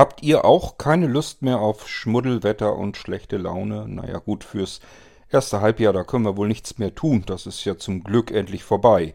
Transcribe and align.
Habt 0.00 0.22
ihr 0.22 0.46
auch 0.46 0.78
keine 0.78 1.06
Lust 1.06 1.42
mehr 1.42 1.60
auf 1.60 1.86
Schmuddelwetter 1.86 2.74
und 2.74 2.96
schlechte 2.96 3.36
Laune? 3.36 3.86
Naja 3.86 4.16
gut, 4.16 4.44
fürs 4.44 4.80
erste 5.28 5.60
Halbjahr, 5.60 5.92
da 5.92 6.04
können 6.04 6.24
wir 6.24 6.38
wohl 6.38 6.48
nichts 6.48 6.78
mehr 6.78 6.94
tun. 6.94 7.22
Das 7.26 7.44
ist 7.44 7.62
ja 7.66 7.76
zum 7.76 8.02
Glück 8.02 8.30
endlich 8.30 8.64
vorbei. 8.64 9.12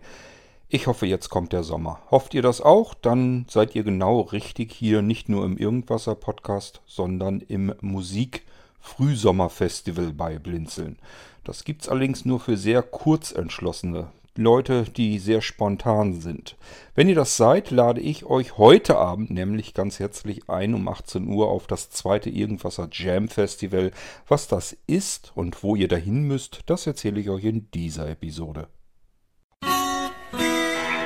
Ich 0.69 0.85
hoffe, 0.85 1.07
jetzt 1.07 1.29
kommt 1.29 1.53
der 1.53 1.63
Sommer. 1.63 2.01
Hofft 2.11 2.35
ihr 2.35 2.43
das 2.43 2.61
auch? 2.61 2.93
Dann 2.93 3.47
seid 3.49 3.73
ihr 3.73 3.81
genau 3.81 4.21
richtig 4.21 4.71
hier, 4.71 5.01
nicht 5.01 5.27
nur 5.27 5.43
im 5.43 5.57
Irgendwasser-Podcast, 5.57 6.81
sondern 6.85 7.41
im 7.41 7.73
Musik-Frühsommerfestival 7.81 10.13
bei 10.13 10.37
Blinzeln. 10.37 10.99
Das 11.43 11.63
gibt's 11.63 11.89
allerdings 11.89 12.25
nur 12.25 12.39
für 12.39 12.57
sehr 12.57 12.83
kurzentschlossene 12.83 14.11
Leute, 14.37 14.83
die 14.83 15.19
sehr 15.19 15.41
spontan 15.41 16.19
sind. 16.19 16.57
Wenn 16.93 17.07
ihr 17.07 17.15
das 17.15 17.37
seid, 17.37 17.71
lade 17.71 18.01
ich 18.01 18.25
euch 18.25 18.57
heute 18.57 18.97
Abend 18.97 19.31
nämlich 19.31 19.73
ganz 19.73 19.99
herzlich 19.99 20.49
ein 20.49 20.73
um 20.73 20.87
18 20.87 21.27
Uhr 21.27 21.49
auf 21.49 21.67
das 21.67 21.89
zweite 21.89 22.29
Irgendwasser 22.29 22.89
Jam 22.91 23.29
Festival. 23.29 23.91
Was 24.27 24.47
das 24.47 24.75
ist 24.87 25.31
und 25.35 25.63
wo 25.63 25.75
ihr 25.75 25.87
dahin 25.87 26.23
müsst, 26.23 26.61
das 26.65 26.85
erzähle 26.85 27.19
ich 27.21 27.29
euch 27.29 27.45
in 27.45 27.71
dieser 27.71 28.09
Episode. 28.09 28.67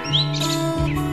Musik 0.08 1.09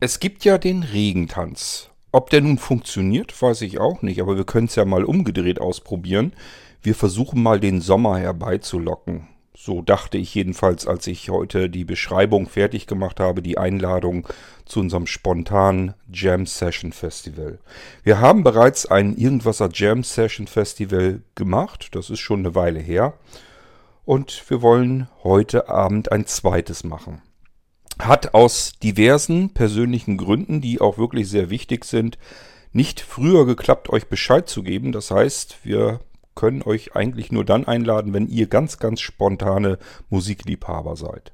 Es 0.00 0.20
gibt 0.20 0.44
ja 0.44 0.58
den 0.58 0.84
Regentanz. 0.84 1.90
Ob 2.12 2.30
der 2.30 2.40
nun 2.40 2.58
funktioniert, 2.58 3.42
weiß 3.42 3.62
ich 3.62 3.80
auch 3.80 4.00
nicht, 4.00 4.20
aber 4.20 4.36
wir 4.36 4.44
können 4.44 4.68
es 4.68 4.76
ja 4.76 4.84
mal 4.84 5.02
umgedreht 5.02 5.60
ausprobieren. 5.60 6.34
Wir 6.80 6.94
versuchen 6.94 7.42
mal 7.42 7.58
den 7.58 7.80
Sommer 7.80 8.16
herbeizulocken. 8.16 9.26
So 9.56 9.82
dachte 9.82 10.16
ich 10.16 10.32
jedenfalls, 10.36 10.86
als 10.86 11.08
ich 11.08 11.30
heute 11.30 11.68
die 11.68 11.84
Beschreibung 11.84 12.48
fertig 12.48 12.86
gemacht 12.86 13.18
habe, 13.18 13.42
die 13.42 13.58
Einladung 13.58 14.28
zu 14.66 14.78
unserem 14.78 15.08
spontanen 15.08 15.94
Jam 16.12 16.46
Session 16.46 16.92
Festival. 16.92 17.58
Wir 18.04 18.20
haben 18.20 18.44
bereits 18.44 18.86
ein 18.86 19.16
Irgendwasser 19.16 19.68
Jam 19.72 20.04
Session 20.04 20.46
Festival 20.46 21.22
gemacht, 21.34 21.88
das 21.96 22.08
ist 22.08 22.20
schon 22.20 22.38
eine 22.38 22.54
Weile 22.54 22.78
her. 22.78 23.14
Und 24.04 24.44
wir 24.48 24.62
wollen 24.62 25.08
heute 25.24 25.68
Abend 25.68 26.12
ein 26.12 26.24
zweites 26.24 26.84
machen 26.84 27.20
hat 27.98 28.34
aus 28.34 28.72
diversen 28.82 29.54
persönlichen 29.54 30.16
Gründen, 30.16 30.60
die 30.60 30.80
auch 30.80 30.98
wirklich 30.98 31.28
sehr 31.28 31.50
wichtig 31.50 31.84
sind, 31.84 32.18
nicht 32.72 33.00
früher 33.00 33.46
geklappt, 33.46 33.90
euch 33.90 34.08
Bescheid 34.08 34.48
zu 34.48 34.62
geben. 34.62 34.92
Das 34.92 35.10
heißt, 35.10 35.58
wir 35.64 36.00
können 36.34 36.62
euch 36.62 36.94
eigentlich 36.94 37.32
nur 37.32 37.44
dann 37.44 37.66
einladen, 37.66 38.12
wenn 38.12 38.28
ihr 38.28 38.46
ganz, 38.46 38.78
ganz 38.78 39.00
spontane 39.00 39.78
Musikliebhaber 40.10 40.96
seid. 40.96 41.32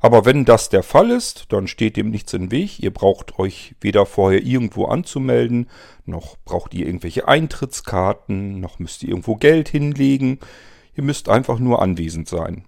Aber 0.00 0.26
wenn 0.26 0.44
das 0.44 0.68
der 0.68 0.82
Fall 0.82 1.10
ist, 1.10 1.46
dann 1.48 1.66
steht 1.66 1.96
dem 1.96 2.10
nichts 2.10 2.34
im 2.34 2.50
Weg. 2.50 2.78
Ihr 2.78 2.92
braucht 2.92 3.38
euch 3.38 3.74
weder 3.80 4.04
vorher 4.04 4.44
irgendwo 4.44 4.84
anzumelden, 4.84 5.70
noch 6.04 6.36
braucht 6.44 6.74
ihr 6.74 6.86
irgendwelche 6.86 7.26
Eintrittskarten, 7.26 8.60
noch 8.60 8.78
müsst 8.78 9.02
ihr 9.02 9.08
irgendwo 9.08 9.36
Geld 9.36 9.70
hinlegen. 9.70 10.40
Ihr 10.94 11.04
müsst 11.04 11.30
einfach 11.30 11.58
nur 11.58 11.80
anwesend 11.80 12.28
sein. 12.28 12.64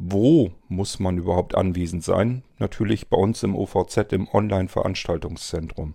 Wo 0.00 0.52
muss 0.68 1.00
man 1.00 1.18
überhaupt 1.18 1.56
anwesend 1.56 2.04
sein? 2.04 2.44
Natürlich 2.58 3.08
bei 3.08 3.16
uns 3.16 3.42
im 3.42 3.56
OVZ, 3.56 4.12
im 4.12 4.28
Online-Veranstaltungszentrum. 4.28 5.94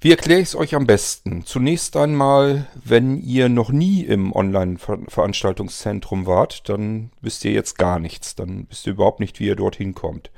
Wie 0.00 0.10
erkläre 0.10 0.40
ich 0.40 0.48
es 0.48 0.56
euch 0.56 0.74
am 0.74 0.86
besten? 0.86 1.44
Zunächst 1.44 1.94
einmal, 1.98 2.66
wenn 2.82 3.18
ihr 3.18 3.50
noch 3.50 3.68
nie 3.70 4.00
im 4.02 4.32
Online-Veranstaltungszentrum 4.32 6.24
wart, 6.24 6.66
dann 6.70 7.10
wisst 7.20 7.44
ihr 7.44 7.52
jetzt 7.52 7.76
gar 7.76 7.98
nichts. 7.98 8.34
Dann 8.34 8.66
wisst 8.70 8.86
ihr 8.86 8.94
überhaupt 8.94 9.20
nicht, 9.20 9.38
wie 9.38 9.46
ihr 9.46 9.56
dorthin 9.56 9.94
kommt. 9.94 10.30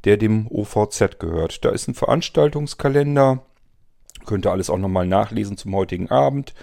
der 0.03 0.17
dem 0.17 0.47
OVZ 0.47 1.19
gehört. 1.19 1.63
Da 1.63 1.69
ist 1.69 1.87
ein 1.87 1.93
Veranstaltungskalender, 1.93 3.45
könnt 4.25 4.45
ihr 4.45 4.51
alles 4.51 4.69
auch 4.69 4.77
nochmal 4.77 5.07
nachlesen 5.07 5.57
zum 5.57 5.75
heutigen 5.75 6.09
Abend. 6.09 6.53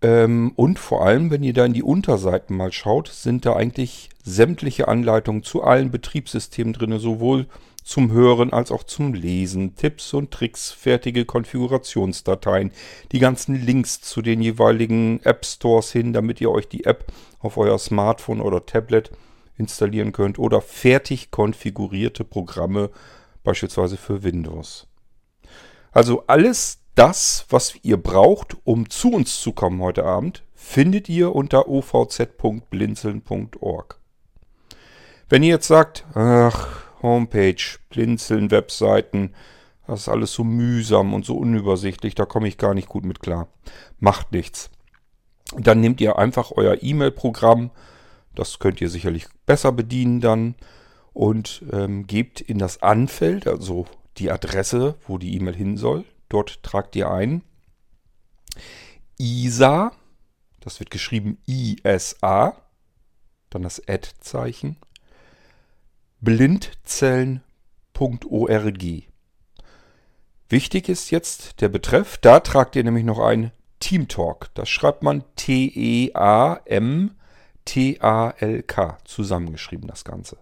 Ähm, 0.00 0.52
und 0.54 0.78
vor 0.78 1.04
allem, 1.04 1.30
wenn 1.30 1.42
ihr 1.42 1.52
da 1.52 1.64
in 1.64 1.72
die 1.72 1.82
Unterseiten 1.82 2.56
mal 2.56 2.72
schaut, 2.72 3.08
sind 3.08 3.44
da 3.44 3.56
eigentlich 3.56 4.10
sämtliche 4.22 4.88
Anleitungen 4.88 5.42
zu 5.42 5.62
allen 5.62 5.90
Betriebssystemen 5.90 6.72
drin, 6.72 6.98
sowohl 6.98 7.46
zum 7.82 8.12
Hören 8.12 8.52
als 8.52 8.70
auch 8.70 8.84
zum 8.84 9.14
Lesen, 9.14 9.74
Tipps 9.74 10.12
und 10.12 10.30
Tricks, 10.30 10.70
fertige 10.70 11.24
Konfigurationsdateien, 11.24 12.70
die 13.12 13.18
ganzen 13.18 13.54
Links 13.54 14.02
zu 14.02 14.20
den 14.20 14.42
jeweiligen 14.42 15.20
App 15.24 15.46
Stores 15.46 15.90
hin, 15.90 16.12
damit 16.12 16.40
ihr 16.40 16.50
euch 16.50 16.68
die 16.68 16.84
App 16.84 17.06
auf 17.40 17.56
euer 17.56 17.78
Smartphone 17.78 18.42
oder 18.42 18.66
Tablet 18.66 19.10
installieren 19.56 20.12
könnt 20.12 20.38
oder 20.38 20.60
fertig 20.60 21.30
konfigurierte 21.30 22.24
Programme, 22.24 22.90
beispielsweise 23.42 23.96
für 23.96 24.22
Windows. 24.22 24.86
Also 25.90 26.24
alles 26.26 26.80
das, 26.98 27.46
was 27.48 27.76
ihr 27.82 27.96
braucht, 27.96 28.58
um 28.64 28.90
zu 28.90 29.12
uns 29.12 29.40
zu 29.40 29.52
kommen 29.52 29.80
heute 29.80 30.04
Abend, 30.04 30.42
findet 30.54 31.08
ihr 31.08 31.32
unter 31.32 31.68
ovz.blinzeln.org. 31.68 34.00
Wenn 35.28 35.44
ihr 35.44 35.50
jetzt 35.50 35.68
sagt, 35.68 36.04
ach, 36.14 36.66
Homepage, 37.00 37.78
Blinzeln, 37.90 38.50
Webseiten, 38.50 39.32
das 39.86 40.00
ist 40.00 40.08
alles 40.08 40.32
so 40.32 40.42
mühsam 40.42 41.14
und 41.14 41.24
so 41.24 41.36
unübersichtlich, 41.36 42.16
da 42.16 42.26
komme 42.26 42.48
ich 42.48 42.58
gar 42.58 42.74
nicht 42.74 42.88
gut 42.88 43.04
mit 43.04 43.20
klar. 43.20 43.46
Macht 44.00 44.32
nichts. 44.32 44.68
Dann 45.56 45.80
nehmt 45.80 46.00
ihr 46.00 46.18
einfach 46.18 46.50
euer 46.56 46.82
E-Mail-Programm, 46.82 47.70
das 48.34 48.58
könnt 48.58 48.80
ihr 48.80 48.90
sicherlich 48.90 49.28
besser 49.46 49.70
bedienen 49.70 50.20
dann, 50.20 50.56
und 51.12 51.62
ähm, 51.72 52.08
gebt 52.08 52.40
in 52.40 52.58
das 52.58 52.82
Anfeld, 52.82 53.46
also 53.46 53.86
die 54.16 54.32
Adresse, 54.32 54.96
wo 55.06 55.18
die 55.18 55.36
E-Mail 55.36 55.54
hin 55.54 55.76
soll, 55.76 56.04
Dort 56.28 56.62
tragt 56.62 56.94
ihr 56.96 57.10
ein 57.10 57.42
ISA, 59.18 59.92
das 60.60 60.80
wird 60.80 60.90
geschrieben 60.90 61.38
ISA, 61.46 62.56
dann 63.50 63.62
das 63.62 63.80
Add-Zeichen, 63.88 64.76
blindzellen.org. 66.20 67.42
Wichtig 70.50 70.88
ist 70.88 71.10
jetzt 71.10 71.60
der 71.60 71.68
Betreff, 71.68 72.16
da 72.18 72.40
tragt 72.40 72.74
ihr 72.76 72.84
nämlich 72.84 73.04
noch 73.04 73.18
ein 73.18 73.52
Teamtalk. 73.80 74.48
Das 74.54 74.68
schreibt 74.68 75.02
man 75.02 75.24
T-E-A-M-T-A-L-K, 75.36 76.18
zusammengeschrieben 79.04 79.88
das 79.88 80.04
Ganze. 80.04 80.38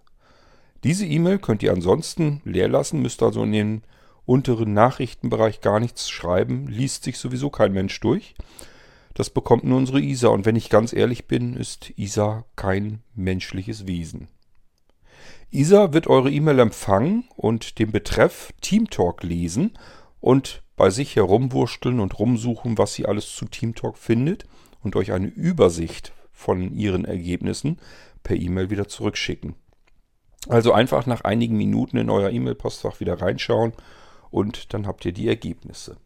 Diese 0.84 1.06
E-Mail 1.06 1.38
könnt 1.38 1.62
ihr 1.62 1.72
ansonsten 1.72 2.40
leer 2.44 2.68
lassen, 2.68 3.02
müsst 3.02 3.22
also 3.22 3.42
in 3.42 3.52
den 3.52 3.82
unteren 4.26 4.74
Nachrichtenbereich 4.74 5.60
gar 5.60 5.80
nichts 5.80 6.10
schreiben, 6.10 6.66
liest 6.66 7.04
sich 7.04 7.18
sowieso 7.18 7.48
kein 7.48 7.72
Mensch 7.72 7.98
durch. 8.00 8.34
Das 9.14 9.30
bekommt 9.30 9.64
nur 9.64 9.78
unsere 9.78 10.00
Isa. 10.00 10.28
Und 10.28 10.44
wenn 10.44 10.56
ich 10.56 10.68
ganz 10.68 10.92
ehrlich 10.92 11.26
bin, 11.26 11.56
ist 11.56 11.92
Isa 11.96 12.44
kein 12.54 13.02
menschliches 13.14 13.86
Wesen. 13.86 14.28
Isa 15.50 15.92
wird 15.92 16.06
eure 16.08 16.30
E-Mail 16.30 16.58
empfangen 16.58 17.24
und 17.36 17.78
den 17.78 17.92
Betreff 17.92 18.52
Teamtalk 18.60 19.22
lesen 19.22 19.78
und 20.20 20.62
bei 20.76 20.90
sich 20.90 21.16
herumwursteln 21.16 22.00
und 22.00 22.18
rumsuchen, 22.18 22.76
was 22.76 22.94
sie 22.94 23.06
alles 23.06 23.34
zu 23.34 23.46
Teamtalk 23.46 23.96
findet 23.96 24.44
und 24.82 24.96
euch 24.96 25.12
eine 25.12 25.28
Übersicht 25.28 26.12
von 26.32 26.74
ihren 26.74 27.04
Ergebnissen 27.04 27.78
per 28.22 28.36
E-Mail 28.36 28.68
wieder 28.68 28.88
zurückschicken. 28.88 29.54
Also 30.48 30.72
einfach 30.72 31.06
nach 31.06 31.22
einigen 31.22 31.56
Minuten 31.56 31.96
in 31.96 32.10
euer 32.10 32.30
E-Mail-Postfach 32.30 33.00
wieder 33.00 33.20
reinschauen 33.20 33.72
und 34.36 34.74
dann 34.74 34.86
habt 34.86 35.06
ihr 35.06 35.12
die 35.12 35.28
Ergebnisse. 35.28 35.96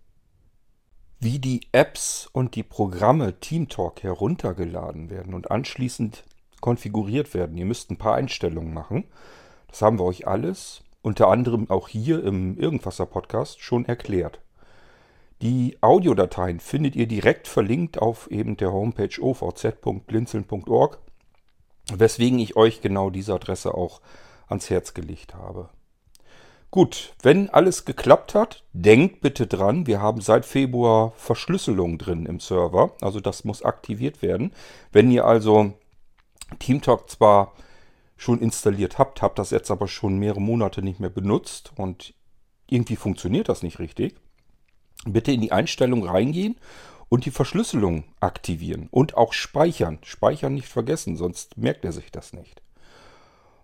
Wie 1.19 1.41
die 1.41 1.62
Apps 1.73 2.29
und 2.32 2.55
die 2.55 2.62
Programme 2.62 3.41
TeamTalk 3.41 4.05
heruntergeladen 4.05 5.11
werden 5.11 5.35
und 5.35 5.50
anschließend 5.50 6.23
konfiguriert 6.61 7.35
werden. 7.35 7.59
Ihr 7.59 7.65
müsst 7.65 7.91
ein 7.91 7.97
paar 7.97 8.15
Einstellungen 8.15 8.73
machen. 8.73 9.03
Das 9.67 9.82
haben 9.82 9.99
wir 9.99 10.05
euch 10.05 10.29
alles, 10.29 10.85
unter 11.03 11.27
anderem 11.27 11.69
auch 11.71 11.88
hier 11.88 12.23
im 12.23 12.56
Irgendwasser 12.56 13.05
Podcast, 13.05 13.62
schon 13.62 13.85
erklärt. 13.85 14.41
Die 15.43 15.76
Audiodateien 15.81 16.61
findet 16.61 16.94
ihr 16.94 17.09
direkt 17.09 17.49
verlinkt 17.49 17.99
auf 17.99 18.31
eben 18.31 18.56
der 18.56 18.73
Homepage 18.73 19.21
ovz.blinzeln.org, 19.21 20.99
weswegen 21.93 22.38
ich 22.38 22.55
euch 22.55 22.81
genau 22.81 23.11
diese 23.11 23.35
Adresse 23.35 23.75
auch 23.75 24.00
ans 24.47 24.71
Herz 24.71 24.94
gelegt 24.94 25.35
habe. 25.35 25.69
Gut, 26.71 27.15
wenn 27.21 27.51
alles 27.51 27.85
geklappt 27.85 28.35
hat, 28.35 28.63
denkt 28.73 29.23
bitte 29.23 29.49
dran, 29.49 29.89
wir 29.89 30.01
haben 30.01 30.21
seit 30.21 30.47
Februar 30.47 31.13
Verschlüsselung 31.17 31.99
drin 31.99 32.27
im 32.27 32.39
Server, 32.39 32.93
also 33.01 33.19
das 33.19 33.45
muss 33.45 33.65
aktiviert 33.65 34.23
werden. 34.23 34.53
Wenn 34.93 35.11
ihr 35.11 35.25
also 35.25 35.73
TeamTalk 36.61 37.11
zwar 37.11 37.55
schon 38.17 38.41
installiert 38.41 38.99
habt, 38.99 39.21
habt 39.21 39.41
das 39.41 39.51
jetzt 39.51 39.73
aber 39.73 39.89
schon 39.89 40.19
mehrere 40.19 40.41
Monate 40.41 40.81
nicht 40.81 41.01
mehr 41.01 41.11
benutzt 41.11 41.73
und 41.75 42.15
irgendwie 42.69 42.97
funktioniert 42.97 43.49
das 43.49 43.65
nicht 43.65 43.81
richtig, 43.81 44.15
bitte 45.05 45.33
in 45.33 45.41
die 45.41 45.51
Einstellung 45.51 46.07
reingehen 46.07 46.57
und 47.09 47.25
die 47.25 47.33
Verschlüsselung 47.33 48.05
aktivieren 48.21 48.87
und 48.93 49.17
auch 49.17 49.33
speichern. 49.33 49.99
Speichern 50.05 50.55
nicht 50.55 50.69
vergessen, 50.69 51.17
sonst 51.17 51.57
merkt 51.57 51.85
er 51.85 51.91
sich 51.91 52.13
das 52.13 52.33
nicht. 52.33 52.63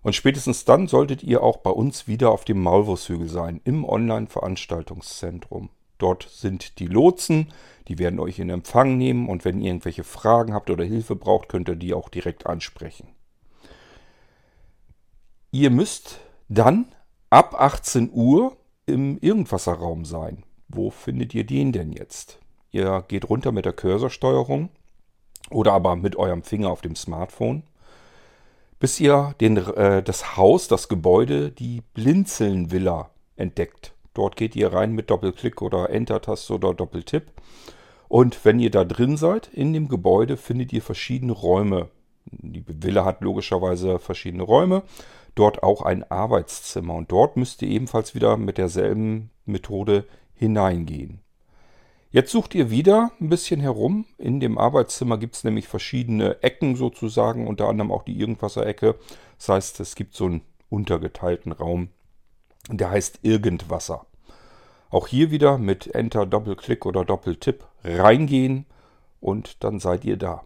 Und 0.06 0.14
spätestens 0.14 0.64
dann 0.64 0.86
solltet 0.86 1.24
ihr 1.24 1.42
auch 1.42 1.56
bei 1.56 1.70
uns 1.70 2.06
wieder 2.06 2.30
auf 2.30 2.44
dem 2.44 2.62
Maulwurfshügel 2.62 3.28
sein, 3.28 3.60
im 3.64 3.84
Online-Veranstaltungszentrum. 3.84 5.68
Dort 5.98 6.28
sind 6.30 6.78
die 6.78 6.86
Lotsen, 6.86 7.48
die 7.88 7.98
werden 7.98 8.20
euch 8.20 8.38
in 8.38 8.48
Empfang 8.48 8.98
nehmen 8.98 9.28
und 9.28 9.44
wenn 9.44 9.60
ihr 9.60 9.66
irgendwelche 9.66 10.04
Fragen 10.04 10.54
habt 10.54 10.70
oder 10.70 10.84
Hilfe 10.84 11.16
braucht, 11.16 11.48
könnt 11.48 11.68
ihr 11.68 11.74
die 11.74 11.92
auch 11.92 12.08
direkt 12.08 12.46
ansprechen. 12.46 13.08
Ihr 15.50 15.70
müsst 15.70 16.20
dann 16.48 16.86
ab 17.28 17.60
18 17.60 18.12
Uhr 18.12 18.56
im 18.86 19.18
Irgendwasserraum 19.18 20.04
sein. 20.04 20.44
Wo 20.68 20.90
findet 20.90 21.34
ihr 21.34 21.42
den 21.42 21.72
denn 21.72 21.92
jetzt? 21.92 22.38
Ihr 22.70 23.04
geht 23.08 23.28
runter 23.28 23.50
mit 23.50 23.64
der 23.64 23.72
Cursorsteuerung 23.72 24.68
oder 25.50 25.72
aber 25.72 25.96
mit 25.96 26.14
eurem 26.14 26.44
Finger 26.44 26.70
auf 26.70 26.80
dem 26.80 26.94
Smartphone, 26.94 27.64
bis 28.78 29.00
ihr 29.00 29.34
den, 29.40 29.56
äh, 29.56 30.02
das 30.02 30.36
Haus, 30.36 30.68
das 30.68 30.88
Gebäude, 30.88 31.50
die 31.50 31.82
Blinzeln-Villa 31.94 33.10
entdeckt. 33.36 33.94
Dort 34.14 34.36
geht 34.36 34.56
ihr 34.56 34.72
rein 34.72 34.92
mit 34.92 35.10
Doppelklick 35.10 35.60
oder 35.62 35.90
Enter-Taste 35.90 36.54
oder 36.54 36.74
Doppeltipp. 36.74 37.32
Und 38.08 38.44
wenn 38.44 38.60
ihr 38.60 38.70
da 38.70 38.84
drin 38.84 39.16
seid, 39.16 39.48
in 39.48 39.72
dem 39.72 39.88
Gebäude, 39.88 40.36
findet 40.36 40.72
ihr 40.72 40.82
verschiedene 40.82 41.32
Räume. 41.32 41.88
Die 42.24 42.64
Villa 42.66 43.04
hat 43.04 43.20
logischerweise 43.20 43.98
verschiedene 43.98 44.42
Räume. 44.42 44.82
Dort 45.34 45.62
auch 45.62 45.82
ein 45.82 46.10
Arbeitszimmer. 46.10 46.94
Und 46.94 47.12
dort 47.12 47.36
müsst 47.36 47.62
ihr 47.62 47.68
ebenfalls 47.68 48.14
wieder 48.14 48.36
mit 48.36 48.58
derselben 48.58 49.30
Methode 49.44 50.06
hineingehen. 50.34 51.20
Jetzt 52.10 52.30
sucht 52.30 52.54
ihr 52.54 52.70
wieder 52.70 53.10
ein 53.20 53.28
bisschen 53.28 53.60
herum. 53.60 54.06
In 54.16 54.40
dem 54.40 54.58
Arbeitszimmer 54.58 55.18
gibt 55.18 55.34
es 55.34 55.44
nämlich 55.44 55.68
verschiedene 55.68 56.42
Ecken 56.42 56.76
sozusagen, 56.76 57.46
unter 57.46 57.68
anderem 57.68 57.90
auch 57.90 58.04
die 58.04 58.18
Irgendwasser-Ecke. 58.18 58.94
Das 59.38 59.48
heißt, 59.48 59.80
es 59.80 59.94
gibt 59.96 60.14
so 60.14 60.26
einen 60.26 60.42
untergeteilten 60.70 61.52
Raum, 61.52 61.88
der 62.70 62.90
heißt 62.90 63.20
Irgendwasser. 63.22 64.06
Auch 64.88 65.08
hier 65.08 65.30
wieder 65.30 65.58
mit 65.58 65.94
Enter, 65.94 66.26
Doppelklick 66.26 66.86
oder 66.86 67.04
Doppeltipp 67.04 67.66
reingehen 67.82 68.66
und 69.20 69.64
dann 69.64 69.80
seid 69.80 70.04
ihr 70.04 70.16
da. 70.16 70.44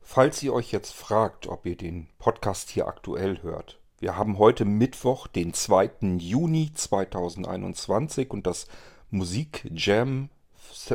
Falls 0.00 0.42
ihr 0.42 0.52
euch 0.52 0.72
jetzt 0.72 0.94
fragt, 0.94 1.46
ob 1.46 1.66
ihr 1.66 1.76
den 1.76 2.08
Podcast 2.18 2.70
hier 2.70 2.86
aktuell 2.86 3.42
hört, 3.42 3.80
wir 3.98 4.16
haben 4.16 4.38
heute 4.38 4.64
Mittwoch, 4.64 5.26
den 5.26 5.54
2. 5.54 5.90
Juni 6.18 6.72
2021 6.74 8.30
und 8.30 8.46
das 8.46 8.66
Musik 9.12 9.70
Jam 9.74 10.30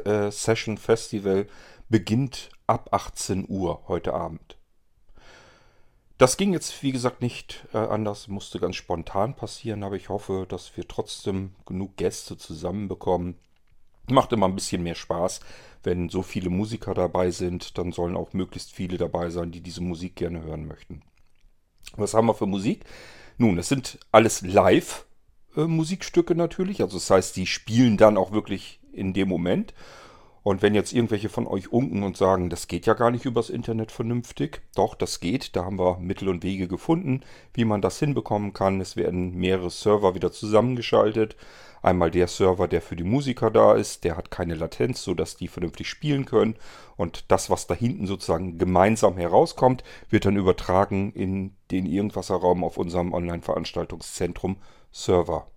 äh, 0.05 0.31
Session 0.31 0.79
Festival 0.79 1.47
beginnt 1.87 2.49
ab 2.65 2.89
18 2.91 3.45
Uhr 3.47 3.83
heute 3.87 4.15
Abend. 4.15 4.57
Das 6.17 6.35
ging 6.35 6.51
jetzt, 6.51 6.81
wie 6.81 6.91
gesagt, 6.91 7.21
nicht 7.21 7.67
äh, 7.73 7.77
anders, 7.77 8.27
musste 8.27 8.59
ganz 8.59 8.75
spontan 8.75 9.35
passieren, 9.35 9.83
aber 9.83 9.95
ich 9.95 10.09
hoffe, 10.09 10.47
dass 10.49 10.75
wir 10.75 10.87
trotzdem 10.87 11.51
genug 11.67 11.95
Gäste 11.95 12.37
zusammenbekommen. 12.37 13.35
Macht 14.09 14.33
immer 14.33 14.47
ein 14.47 14.55
bisschen 14.55 14.81
mehr 14.81 14.95
Spaß, 14.95 15.41
wenn 15.83 16.09
so 16.09 16.23
viele 16.23 16.49
Musiker 16.49 16.95
dabei 16.95 17.29
sind, 17.29 17.77
dann 17.77 17.91
sollen 17.91 18.17
auch 18.17 18.33
möglichst 18.33 18.71
viele 18.71 18.97
dabei 18.97 19.29
sein, 19.29 19.51
die 19.51 19.61
diese 19.61 19.81
Musik 19.81 20.15
gerne 20.15 20.41
hören 20.41 20.65
möchten. 20.65 21.03
Was 21.95 22.15
haben 22.15 22.25
wir 22.25 22.33
für 22.33 22.47
Musik? 22.47 22.83
Nun, 23.37 23.59
es 23.59 23.69
sind 23.69 23.99
alles 24.11 24.41
Live-Musikstücke 25.57 26.35
natürlich. 26.35 26.81
Also 26.81 26.97
das 26.97 27.09
heißt, 27.09 27.35
die 27.35 27.47
spielen 27.47 27.97
dann 27.97 28.17
auch 28.17 28.31
wirklich 28.31 28.79
in 28.91 29.13
dem 29.13 29.27
Moment. 29.27 29.73
Und 30.43 30.61
wenn 30.61 30.75
jetzt 30.75 30.93
irgendwelche 30.93 31.27
von 31.27 31.45
euch 31.45 31.73
unken 31.73 32.03
und 32.03 32.15
sagen, 32.15 32.49
das 32.49 32.69
geht 32.69 32.85
ja 32.85 32.93
gar 32.93 33.11
nicht 33.11 33.25
übers 33.25 33.49
Internet 33.49 33.91
vernünftig, 33.91 34.61
doch, 34.75 34.95
das 34.95 35.19
geht. 35.19 35.57
Da 35.57 35.65
haben 35.65 35.77
wir 35.77 35.97
Mittel 35.99 36.29
und 36.29 36.41
Wege 36.41 36.69
gefunden, 36.69 37.21
wie 37.53 37.65
man 37.65 37.81
das 37.81 37.99
hinbekommen 37.99 38.53
kann. 38.53 38.79
Es 38.79 38.95
werden 38.95 39.35
mehrere 39.35 39.69
Server 39.69 40.15
wieder 40.15 40.31
zusammengeschaltet. 40.31 41.35
Einmal 41.81 42.11
der 42.11 42.27
Server, 42.27 42.69
der 42.69 42.81
für 42.81 42.95
die 42.95 43.03
Musiker 43.03 43.51
da 43.51 43.73
ist, 43.73 44.05
der 44.05 44.15
hat 44.15 44.31
keine 44.31 44.55
Latenz, 44.55 45.03
sodass 45.03 45.35
die 45.35 45.49
vernünftig 45.49 45.89
spielen 45.89 46.25
können. 46.25 46.55
Und 46.95 47.25
das, 47.27 47.49
was 47.49 47.67
da 47.67 47.73
hinten 47.73 48.07
sozusagen 48.07 48.57
gemeinsam 48.57 49.17
herauskommt, 49.17 49.83
wird 50.09 50.25
dann 50.25 50.37
übertragen 50.37 51.11
in 51.11 51.55
den 51.71 51.85
Irgendwasserraum 51.85 52.63
auf 52.63 52.77
unserem 52.77 53.13
Online-Veranstaltungszentrum 53.13 54.57
Server. 54.91 55.47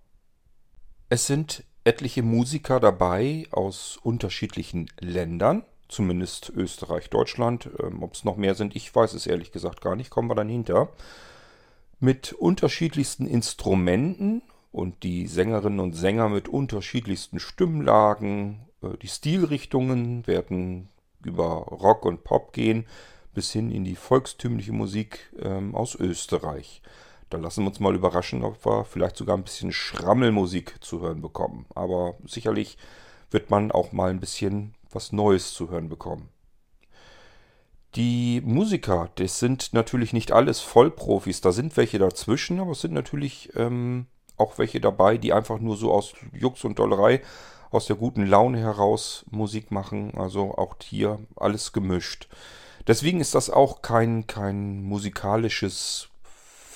Es 1.09 1.27
sind 1.27 1.63
etliche 1.83 2.23
Musiker 2.23 2.79
dabei 2.79 3.47
aus 3.51 3.97
unterschiedlichen 4.01 4.89
Ländern, 4.99 5.63
zumindest 5.89 6.49
Österreich, 6.49 7.09
Deutschland. 7.09 7.69
Ähm, 7.81 8.03
Ob 8.03 8.13
es 8.13 8.23
noch 8.23 8.37
mehr 8.37 8.55
sind, 8.55 8.75
ich 8.75 8.93
weiß 8.93 9.13
es 9.13 9.27
ehrlich 9.27 9.51
gesagt 9.51 9.81
gar 9.81 9.95
nicht, 9.95 10.09
kommen 10.09 10.29
wir 10.29 10.35
dann 10.35 10.49
hinter. 10.49 10.89
Mit 11.99 12.33
unterschiedlichsten 12.33 13.27
Instrumenten 13.27 14.41
und 14.71 15.03
die 15.03 15.27
Sängerinnen 15.27 15.79
und 15.79 15.93
Sänger 15.93 16.29
mit 16.29 16.47
unterschiedlichsten 16.47 17.39
Stimmlagen. 17.39 18.67
Äh, 18.81 18.97
die 19.01 19.07
Stilrichtungen 19.07 20.25
werden 20.27 20.89
über 21.23 21.43
Rock 21.43 22.05
und 22.05 22.23
Pop 22.23 22.53
gehen 22.53 22.85
bis 23.33 23.51
hin 23.51 23.71
in 23.71 23.83
die 23.83 23.95
volkstümliche 23.95 24.73
Musik 24.73 25.31
ähm, 25.39 25.75
aus 25.75 25.95
Österreich. 25.95 26.81
Da 27.31 27.37
lassen 27.37 27.63
wir 27.63 27.69
uns 27.69 27.79
mal 27.79 27.95
überraschen, 27.95 28.43
ob 28.43 28.65
wir 28.65 28.83
vielleicht 28.83 29.15
sogar 29.15 29.37
ein 29.37 29.43
bisschen 29.43 29.71
Schrammelmusik 29.71 30.83
zu 30.83 30.99
hören 30.99 31.21
bekommen. 31.21 31.65
Aber 31.73 32.15
sicherlich 32.25 32.77
wird 33.31 33.49
man 33.49 33.71
auch 33.71 33.93
mal 33.93 34.11
ein 34.11 34.19
bisschen 34.19 34.75
was 34.91 35.13
Neues 35.13 35.53
zu 35.53 35.69
hören 35.69 35.87
bekommen. 35.87 36.29
Die 37.95 38.41
Musiker, 38.43 39.09
das 39.15 39.39
sind 39.39 39.73
natürlich 39.73 40.11
nicht 40.11 40.33
alles 40.33 40.59
Vollprofis, 40.59 41.39
da 41.39 41.53
sind 41.53 41.75
welche 41.77 41.99
dazwischen, 41.99 42.59
aber 42.59 42.71
es 42.71 42.81
sind 42.81 42.93
natürlich 42.93 43.49
ähm, 43.55 44.07
auch 44.35 44.57
welche 44.57 44.81
dabei, 44.81 45.17
die 45.17 45.31
einfach 45.31 45.59
nur 45.59 45.77
so 45.77 45.91
aus 45.93 46.13
Jux 46.33 46.65
und 46.65 46.79
Dollerei, 46.79 47.21
aus 47.69 47.85
der 47.85 47.95
guten 47.95 48.25
Laune 48.25 48.59
heraus 48.59 49.25
Musik 49.29 49.71
machen. 49.71 50.17
Also 50.17 50.57
auch 50.57 50.75
hier 50.83 51.19
alles 51.37 51.71
gemischt. 51.71 52.27
Deswegen 52.87 53.21
ist 53.21 53.35
das 53.35 53.49
auch 53.49 53.81
kein, 53.81 54.27
kein 54.27 54.83
musikalisches 54.83 56.10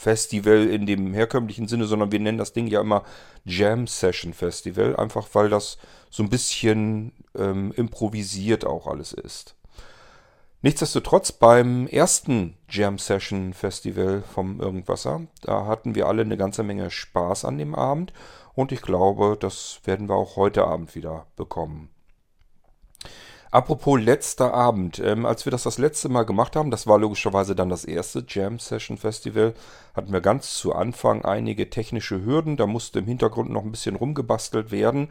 Festival 0.06 0.68
in 0.68 0.86
dem 0.86 1.16
herkömmlichen 1.16 1.68
Sinne, 1.68 1.88
sondern 1.88 2.12
wir 2.12 2.20
nennen 2.20 2.38
das 2.38 2.54
Ding 2.54 2.68
ja 2.68 2.80
immer 2.80 3.02
Jam 3.44 3.88
Session 3.88 4.34
Festival, 4.34 4.96
einfach 4.98 5.28
weil 5.34 5.50
das 5.50 5.80
so 6.12 6.22
ein 6.22 6.30
bisschen 6.30 7.12
ähm, 7.36 7.74
improvisiert 7.76 8.68
auch 8.68 8.86
alles 8.86 9.14
ist. 9.14 9.56
Nichtsdestotrotz 10.62 11.32
beim 11.32 11.88
ersten 11.88 12.56
Jam 12.70 13.00
Session 13.00 13.56
Festival 13.56 14.22
vom 14.22 14.60
Irgendwasser, 14.60 15.22
da 15.42 15.66
hatten 15.66 15.96
wir 15.96 16.06
alle 16.06 16.22
eine 16.22 16.38
ganze 16.38 16.62
Menge 16.62 16.92
Spaß 16.92 17.44
an 17.44 17.58
dem 17.58 17.74
Abend 17.74 18.14
und 18.54 18.72
ich 18.72 18.84
glaube, 18.84 19.38
das 19.40 19.80
werden 19.86 20.08
wir 20.08 20.16
auch 20.16 20.36
heute 20.36 20.66
Abend 20.66 20.94
wieder 20.94 21.26
bekommen. 21.36 21.90
Apropos 23.52 24.00
letzter 24.00 24.54
Abend, 24.54 25.00
ähm, 25.00 25.26
als 25.26 25.46
wir 25.46 25.52
das 25.52 25.64
das 25.64 25.78
letzte 25.78 26.10
Mal 26.10 26.24
gemacht 26.24 26.56
haben, 26.56 26.72
das 26.72 26.88
war 26.88 26.98
logischerweise 26.98 27.56
dann 27.56 27.70
das 27.70 27.86
erste 27.86 28.26
Jam 28.28 28.60
Session 28.60 28.98
Festival, 28.98 29.54
hatten 29.94 30.12
wir 30.12 30.22
ganz 30.22 30.56
zu 30.56 30.74
Anfang 30.74 31.24
einige 31.24 31.70
technische 31.70 32.26
Hürden, 32.26 32.58
da 32.58 32.68
musste 32.68 33.00
im 33.00 33.06
Hintergrund 33.06 33.50
noch 33.52 33.64
ein 33.64 33.72
bisschen 33.72 33.96
rumgebastelt 33.96 34.72
werden. 34.72 35.10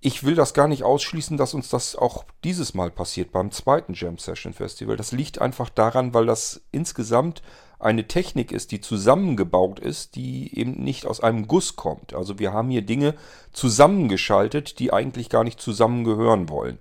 Ich 0.00 0.22
will 0.22 0.34
das 0.34 0.54
gar 0.54 0.68
nicht 0.68 0.84
ausschließen, 0.84 1.36
dass 1.36 1.54
uns 1.54 1.68
das 1.68 1.96
auch 1.96 2.24
dieses 2.44 2.74
Mal 2.74 2.90
passiert 2.90 3.32
beim 3.32 3.50
zweiten 3.50 3.94
Jam 3.94 4.18
Session 4.18 4.52
Festival. 4.52 4.96
Das 4.96 5.10
liegt 5.10 5.40
einfach 5.40 5.70
daran, 5.70 6.14
weil 6.14 6.26
das 6.26 6.60
insgesamt 6.70 7.42
eine 7.78 8.06
Technik 8.06 8.52
ist, 8.52 8.70
die 8.72 8.80
zusammengebaut 8.80 9.80
ist, 9.80 10.14
die 10.14 10.56
eben 10.58 10.82
nicht 10.82 11.06
aus 11.06 11.20
einem 11.20 11.46
Guss 11.48 11.76
kommt. 11.76 12.14
Also 12.14 12.38
wir 12.38 12.52
haben 12.52 12.70
hier 12.70 12.82
Dinge 12.82 13.14
zusammengeschaltet, 13.52 14.78
die 14.78 14.92
eigentlich 14.92 15.28
gar 15.28 15.44
nicht 15.44 15.60
zusammengehören 15.60 16.48
wollen. 16.48 16.78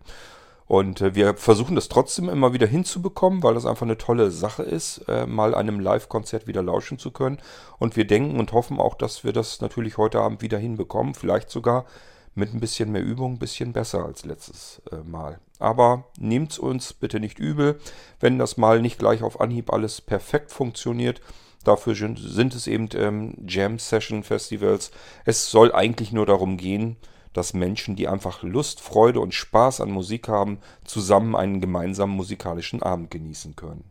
Und 0.68 1.02
äh, 1.02 1.16
wir 1.16 1.36
versuchen 1.36 1.76
das 1.76 1.90
trotzdem 1.90 2.30
immer 2.30 2.54
wieder 2.54 2.68
hinzubekommen, 2.68 3.44
weil 3.44 3.54
das 3.54 3.66
einfach 3.66 3.86
eine 3.86 3.98
tolle 3.98 4.32
Sache 4.32 4.64
ist, 4.64 5.06
äh, 5.08 5.26
mal 5.26 5.54
einem 5.54 5.80
Live-Konzert 5.80 6.48
wieder 6.48 6.64
lauschen 6.64 6.98
zu 6.98 7.12
können. 7.12 7.40
Und 7.78 7.96
wir 7.96 8.08
denken 8.08 8.40
und 8.40 8.54
hoffen 8.54 8.80
auch, 8.80 8.96
dass 8.96 9.24
wir 9.24 9.34
das 9.34 9.62
natürlich 9.62 9.98
heute 9.98 10.20
Abend 10.20 10.42
wieder 10.42 10.58
hinbekommen. 10.58 11.14
Vielleicht 11.14 11.50
sogar 11.50 11.86
mit 12.34 12.54
ein 12.54 12.60
bisschen 12.60 12.92
mehr 12.92 13.04
Übung 13.04 13.34
ein 13.34 13.40
bisschen 13.40 13.74
besser 13.74 14.06
als 14.06 14.26
letztes 14.26 14.82
äh, 14.92 14.98
Mal. 14.98 15.40
Aber 15.60 16.06
nehmt 16.18 16.52
es 16.52 16.60
uns 16.60 16.94
bitte 16.94 17.20
nicht 17.20 17.40
übel, 17.40 17.80
wenn 18.20 18.38
das 18.38 18.58
mal 18.58 18.82
nicht 18.82 19.00
gleich 19.00 19.24
auf 19.24 19.40
Anhieb 19.40 19.72
alles 19.72 20.02
perfekt 20.02 20.52
funktioniert. 20.52 21.22
Dafür 21.64 21.96
sind 21.96 22.54
es 22.54 22.68
eben 22.68 22.90
ähm, 22.94 23.36
Jam 23.48 23.80
Session 23.80 24.24
Festivals. 24.24 24.92
Es 25.24 25.50
soll 25.50 25.74
eigentlich 25.74 26.12
nur 26.12 26.26
darum 26.26 26.58
gehen, 26.58 26.98
dass 27.36 27.54
Menschen, 27.54 27.98
die 27.98 28.08
einfach 28.08 28.44
Lust, 28.44 28.80
Freude 28.80 29.20
und 29.20 29.34
Spaß 29.34 29.82
an 29.82 29.92
Musik 29.92 30.30
haben, 30.30 30.60
zusammen 30.86 31.36
einen 31.36 31.60
gemeinsamen 31.60 32.16
musikalischen 32.16 32.82
Abend 32.82 33.12
genießen 33.12 33.58
können. 33.58 33.84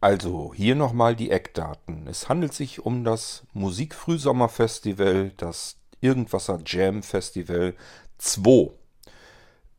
Also, 0.00 0.52
hier 0.52 0.74
nochmal 0.74 1.14
die 1.14 1.30
Eckdaten. 1.30 2.08
Es 2.08 2.28
handelt 2.28 2.52
sich 2.52 2.84
um 2.84 3.04
das 3.04 3.44
Musikfrühsommerfestival, 3.52 5.30
das 5.36 5.76
Irgendwasser 6.00 6.58
Jam 6.66 7.04
Festival 7.04 7.76
2. 8.18 8.72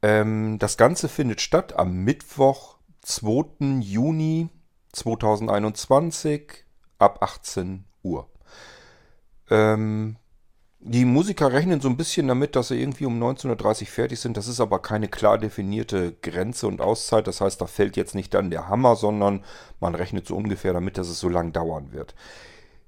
Ähm, 0.01 0.58
das 0.60 0.77
Ganze 0.77 1.10
findet 1.10 1.41
statt 1.41 1.77
am 1.77 2.05
Mittwoch, 2.05 2.77
2. 3.01 3.82
Juni 3.82 4.48
2021 4.93 6.63
ab 6.98 7.22
18 7.22 7.84
Uhr. 8.03 8.29
Ähm, 9.50 10.15
die 10.85 11.05
Musiker 11.05 11.53
rechnen 11.53 11.79
so 11.79 11.87
ein 11.87 11.95
bisschen 11.95 12.27
damit, 12.27 12.57
dass 12.57 12.67
sie 12.67 12.79
irgendwie 12.79 13.05
um 13.05 13.21
19.30 13.21 13.81
Uhr 13.81 13.87
fertig 13.87 14.19
sind. 14.19 14.35
Das 14.35 14.49
ist 14.49 14.59
aber 14.59 14.79
keine 14.79 15.07
klar 15.07 15.37
definierte 15.37 16.13
Grenze 16.21 16.67
und 16.67 16.81
Auszeit. 16.81 17.25
Das 17.25 17.39
heißt, 17.39 17.61
da 17.61 17.67
fällt 17.67 17.95
jetzt 17.95 18.15
nicht 18.15 18.33
dann 18.33 18.51
der 18.51 18.67
Hammer, 18.67 18.97
sondern 18.97 19.45
man 19.79 19.95
rechnet 19.95 20.27
so 20.27 20.35
ungefähr 20.35 20.73
damit, 20.73 20.97
dass 20.97 21.07
es 21.07 21.19
so 21.19 21.29
lang 21.29 21.53
dauern 21.53 21.93
wird. 21.93 22.15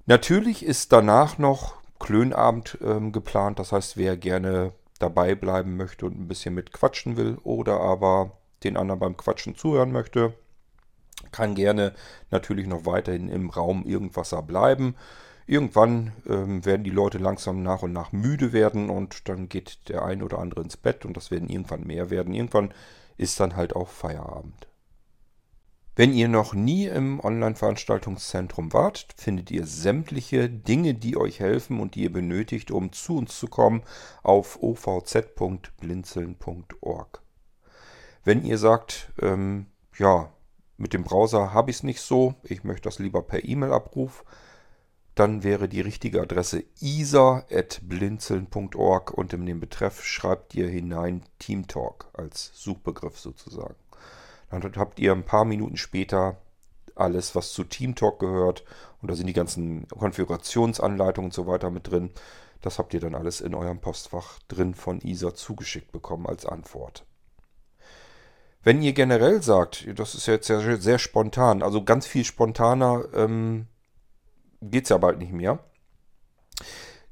Natürlich 0.08 0.66
ist 0.66 0.92
danach 0.92 1.38
noch 1.38 1.76
Klönabend 2.00 2.78
ähm, 2.84 3.14
geplant. 3.14 3.60
Das 3.60 3.72
heißt, 3.72 3.96
wer 3.96 4.18
gerne 4.18 4.74
dabei 5.00 5.34
bleiben 5.34 5.78
möchte 5.78 6.06
und 6.06 6.20
ein 6.20 6.28
bisschen 6.28 6.54
mit 6.54 6.74
quatschen 6.74 7.16
will 7.16 7.38
oder 7.44 7.80
aber 7.80 8.32
den 8.66 8.76
anderen 8.76 9.00
beim 9.00 9.16
Quatschen 9.16 9.56
zuhören 9.56 9.94
möchte, 9.94 10.34
kann 11.32 11.56
gerne 11.56 11.94
natürlich 12.30 12.68
noch 12.68 12.86
weiterhin 12.86 13.30
im 13.30 13.50
Raum 13.50 13.86
irgendwas 13.86 14.36
bleiben. 14.46 14.96
Irgendwann 15.48 16.12
ähm, 16.28 16.66
werden 16.66 16.84
die 16.84 16.90
Leute 16.90 17.20
langsam 17.20 17.62
nach 17.62 17.84
und 17.84 17.94
nach 17.94 18.12
müde 18.12 18.52
werden 18.52 18.90
und 18.90 19.30
dann 19.30 19.48
geht 19.48 19.90
der 19.90 20.04
ein 20.04 20.24
oder 20.24 20.40
andere 20.40 20.62
ins 20.62 20.78
Bett 20.78 21.06
und 21.06 21.16
das 21.16 21.30
werden 21.30 21.50
irgendwann 21.50 21.86
mehr 21.86 22.10
werden. 22.10 22.34
Irgendwann 22.34 22.74
ist 23.18 23.40
dann 23.40 23.56
halt 23.56 23.76
auch 23.76 23.90
Feierabend. 23.90 24.68
Wenn 25.98 26.14
ihr 26.14 26.28
noch 26.28 26.54
nie 26.54 26.88
im 26.88 27.22
Online-Veranstaltungszentrum 27.22 28.74
wart, 28.74 29.08
findet 29.16 29.50
ihr 29.50 29.66
sämtliche 29.66 30.50
Dinge, 30.50 30.94
die 30.94 31.16
euch 31.16 31.40
helfen 31.40 31.80
und 31.80 31.96
die 31.96 32.04
ihr 32.04 32.12
benötigt, 32.12 32.70
um 32.70 32.92
zu 32.92 33.16
uns 33.18 33.40
zu 33.40 33.48
kommen, 33.48 33.82
auf 34.22 34.62
ovz.blinzeln.org. 34.62 37.22
Wenn 38.26 38.44
ihr 38.44 38.58
sagt, 38.58 39.14
ähm, 39.22 39.68
ja, 39.98 40.34
mit 40.76 40.92
dem 40.92 41.06
Browser 41.06 41.54
habe 41.54 41.72
ich 41.72 41.78
es 41.78 41.84
nicht 41.84 42.02
so, 42.02 42.36
ich 42.44 42.66
möchte 42.66 42.90
das 42.90 43.00
lieber 43.00 43.22
per 43.22 43.46
E-Mail-Abruf, 43.46 44.26
dann 45.16 45.44
wäre 45.44 45.68
die 45.70 45.82
richtige 45.82 46.22
Adresse 46.22 46.66
isa.blinzeln.org 46.82 49.12
und 49.12 49.34
in 49.34 49.46
den 49.46 49.62
Betreff 49.62 50.04
schreibt 50.04 50.56
ihr 50.56 50.68
hinein 50.68 51.24
Teamtalk 51.40 52.10
als 52.14 52.52
Suchbegriff 52.54 53.18
sozusagen. 53.18 53.76
Dann 54.50 54.62
habt 54.76 55.00
ihr 55.00 55.14
ein 55.14 55.26
paar 55.26 55.46
Minuten 55.46 55.78
später 55.78 56.38
alles, 56.96 57.36
was 57.36 57.54
zu 57.54 57.64
TeamTalk 57.64 58.20
gehört. 58.20 58.64
Und 59.02 59.12
da 59.12 59.16
sind 59.16 59.28
die 59.28 59.34
ganzen 59.34 59.88
Konfigurationsanleitungen 59.88 61.30
und 61.30 61.34
so 61.34 61.48
weiter 61.48 61.70
mit 61.70 61.90
drin. 61.90 62.12
Das 62.62 62.80
habt 62.80 62.94
ihr 62.94 63.00
dann 63.00 63.16
alles 63.16 63.42
in 63.42 63.54
eurem 63.54 63.80
Postfach 63.80 64.40
drin 64.48 64.74
von 64.74 65.02
ISA 65.02 65.34
zugeschickt 65.34 65.92
bekommen 65.92 66.26
als 66.26 66.46
Antwort. 66.46 67.06
Wenn 68.64 68.82
ihr 68.82 68.94
generell 68.94 69.44
sagt, 69.44 69.88
das 70.00 70.16
ist 70.16 70.26
jetzt 70.26 70.48
sehr, 70.48 70.82
sehr 70.82 70.98
spontan, 70.98 71.62
also 71.62 71.84
ganz 71.84 72.08
viel 72.08 72.26
spontaner 72.26 73.04
ähm, 73.14 73.68
geht 74.62 74.84
es 74.84 74.90
ja 74.90 74.98
bald 74.98 75.20
nicht 75.20 75.34
mehr. 75.34 75.60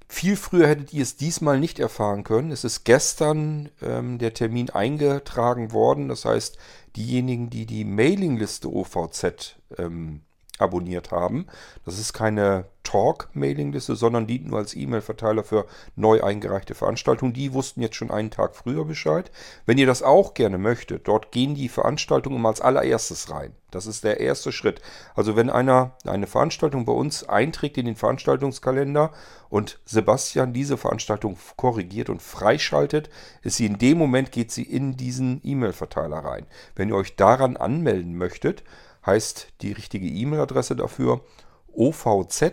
Viel 0.08 0.36
früher 0.36 0.68
hättet 0.68 0.94
ihr 0.94 1.02
es 1.02 1.18
diesmal 1.18 1.60
nicht 1.60 1.80
erfahren 1.80 2.24
können. 2.24 2.52
Es 2.52 2.64
ist 2.64 2.84
gestern 2.84 3.70
ähm, 3.82 4.20
der 4.20 4.34
Termin 4.34 4.70
eingetragen 4.70 5.72
worden. 5.72 6.08
Das 6.08 6.26
heißt, 6.26 6.58
diejenigen, 6.96 7.50
die 7.50 7.66
die 7.66 7.84
Mailingliste 7.84 8.72
OVZ 8.72 9.56
ähm, 9.78 10.22
abonniert 10.64 11.12
haben. 11.12 11.48
Das 11.86 12.00
ist 12.00 12.14
keine 12.14 12.66
Talk-Mailingliste, 12.84 13.96
sondern 13.96 14.28
dient 14.28 14.48
nur 14.48 14.60
als 14.60 14.76
E-Mail-Verteiler 14.76 15.44
für 15.44 15.66
neu 15.96 16.22
eingereichte 16.22 16.76
Veranstaltungen. 16.76 17.34
Die 17.34 17.54
wussten 17.54 17.82
jetzt 17.82 17.96
schon 17.96 18.12
einen 18.12 18.30
Tag 18.30 18.56
früher 18.56 18.86
Bescheid. 18.86 19.32
Wenn 19.66 19.78
ihr 19.78 19.88
das 19.88 20.04
auch 20.04 20.34
gerne 20.34 20.58
möchtet, 20.58 21.08
dort 21.08 21.32
gehen 21.32 21.56
die 21.56 21.70
Veranstaltungen 21.70 22.38
immer 22.38 22.50
als 22.50 22.62
allererstes 22.62 23.30
rein. 23.30 23.56
Das 23.72 23.88
ist 23.88 24.04
der 24.04 24.20
erste 24.20 24.52
Schritt. 24.52 24.82
Also 25.16 25.36
wenn 25.36 25.50
einer 25.50 25.94
eine 26.06 26.28
Veranstaltung 26.28 26.86
bei 26.86 26.94
uns 26.94 27.28
einträgt 27.28 27.78
in 27.78 27.86
den 27.86 27.96
Veranstaltungskalender 27.96 29.12
und 29.50 29.80
Sebastian 29.86 30.54
diese 30.54 30.78
Veranstaltung 30.78 31.38
korrigiert 31.56 32.10
und 32.10 32.22
freischaltet, 32.22 33.10
ist 33.42 33.58
sie 33.58 33.66
in 33.66 33.80
dem 33.80 33.98
Moment 33.98 34.32
geht 34.32 34.52
sie 34.52 34.64
in 34.64 34.96
diesen 34.96 35.42
E-Mail-Verteiler 35.44 36.18
rein. 36.18 36.46
Wenn 36.76 36.90
ihr 36.90 36.96
euch 36.96 37.16
daran 37.16 37.58
anmelden 37.58 38.16
möchtet, 38.16 38.64
heißt 39.06 39.54
die 39.62 39.72
richtige 39.72 40.08
E-Mail-Adresse 40.08 40.76
dafür 40.76 41.22
ovz, 41.68 42.44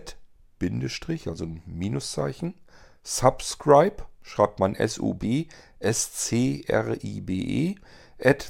also 1.27 1.45
ein 1.45 1.63
Minuszeichen, 1.67 2.55
subscribe, 3.03 4.05
schreibt 4.23 4.61
man 4.61 4.75
S-U-B, 4.75 5.47
S-C-R-I-B-E, 5.79 7.77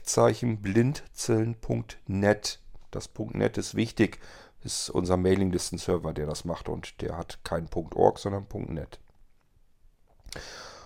Zeichen 0.05 0.61
blindzellen.net. 0.61 2.59
Das 2.91 3.11
.net 3.17 3.57
ist 3.57 3.77
wichtig, 3.77 4.19
ist 4.65 4.91
unser 4.91 5.17
Mailinglisten-Server, 5.17 6.13
der 6.13 6.27
das 6.27 6.45
macht 6.45 6.69
und 6.69 7.01
der 7.01 7.17
hat 7.17 7.39
kein 7.45 7.69
.org, 7.73 8.19
sondern 8.19 8.47
.net. 8.69 8.99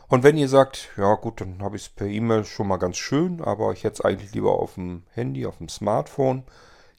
Und 0.09 0.23
wenn 0.23 0.37
ihr 0.37 0.49
sagt, 0.49 0.91
ja 0.97 1.15
gut, 1.15 1.41
dann 1.41 1.63
habe 1.63 1.77
ich 1.77 1.85
es 1.85 1.89
per 1.89 2.07
E-Mail 2.07 2.45
schon 2.45 2.69
mal 2.69 2.77
ganz 2.77 2.99
schön, 2.99 3.41
aber 3.41 3.73
ich 3.73 3.85
hätte 3.85 3.95
es 3.95 4.01
eigentlich 4.03 4.35
lieber 4.35 4.53
auf 4.53 4.75
dem 4.75 5.05
Handy, 5.13 5.47
auf 5.47 5.57
dem 5.59 5.71
Smartphone, 5.71 6.45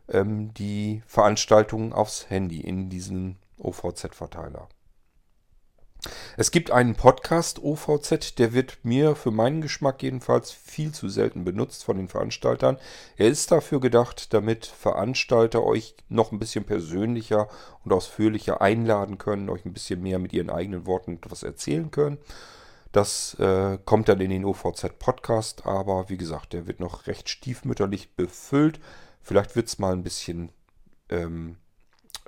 ähm, 0.08 0.54
die 0.54 1.02
Veranstaltungen 1.06 1.92
aufs 1.92 2.30
Handy 2.30 2.62
in 2.62 2.88
diesen 2.88 3.36
OVZ-Verteiler. 3.58 4.66
Es 6.38 6.50
gibt 6.50 6.70
einen 6.70 6.94
Podcast 6.94 7.62
OVZ, 7.62 8.38
der 8.38 8.54
wird 8.54 8.78
mir 8.82 9.14
für 9.14 9.30
meinen 9.30 9.60
Geschmack 9.60 10.02
jedenfalls 10.02 10.52
viel 10.52 10.92
zu 10.92 11.10
selten 11.10 11.44
benutzt 11.44 11.84
von 11.84 11.98
den 11.98 12.08
Veranstaltern. 12.08 12.78
Er 13.18 13.28
ist 13.28 13.50
dafür 13.50 13.78
gedacht, 13.78 14.32
damit 14.32 14.64
Veranstalter 14.64 15.64
euch 15.64 15.94
noch 16.08 16.32
ein 16.32 16.38
bisschen 16.38 16.64
persönlicher 16.64 17.48
und 17.84 17.92
ausführlicher 17.92 18.62
einladen 18.62 19.18
können, 19.18 19.50
euch 19.50 19.66
ein 19.66 19.74
bisschen 19.74 20.02
mehr 20.02 20.18
mit 20.18 20.32
ihren 20.32 20.48
eigenen 20.48 20.86
Worten 20.86 21.16
etwas 21.16 21.42
erzählen 21.42 21.90
können. 21.90 22.16
Das 22.94 23.34
äh, 23.40 23.76
kommt 23.84 24.08
dann 24.08 24.20
in 24.20 24.30
den 24.30 24.44
OVZ-Podcast, 24.44 25.66
aber 25.66 26.08
wie 26.08 26.16
gesagt, 26.16 26.52
der 26.52 26.68
wird 26.68 26.78
noch 26.78 27.08
recht 27.08 27.28
stiefmütterlich 27.28 28.14
befüllt. 28.14 28.78
Vielleicht 29.20 29.56
wird 29.56 29.66
es 29.66 29.80
mal 29.80 29.92
ein 29.94 30.04
bisschen 30.04 30.52
ähm, 31.08 31.56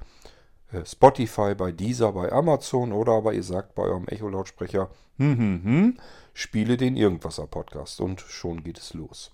äh, 0.72 0.86
Spotify, 0.86 1.56
bei 1.56 1.72
Deezer, 1.72 2.12
bei 2.12 2.32
Amazon 2.32 2.92
oder 2.92 3.14
aber 3.14 3.34
ihr 3.34 3.44
sagt 3.44 3.76
bei 3.76 3.84
eurem 3.84 4.08
Echo-Lautsprecher, 4.08 4.90
hm, 5.18 5.38
hm, 5.38 5.64
hm, 5.64 5.98
spiele 6.34 6.76
den 6.76 6.98
Irgendwasser 6.98 7.48
Podcast 7.48 8.02
und 8.02 8.20
schon 8.20 8.64
geht 8.64 8.80
es 8.80 8.94
los. 8.94 9.32